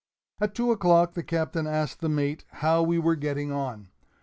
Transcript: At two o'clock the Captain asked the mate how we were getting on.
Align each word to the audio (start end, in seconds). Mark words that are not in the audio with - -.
At 0.39 0.55
two 0.55 0.71
o'clock 0.71 1.13
the 1.13 1.21
Captain 1.21 1.67
asked 1.67 1.99
the 1.99 2.09
mate 2.09 2.43
how 2.53 2.81
we 2.81 2.97
were 2.97 3.15
getting 3.15 3.51
on. 3.51 3.89